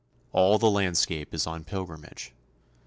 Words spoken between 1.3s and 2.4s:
is on pilgrimage.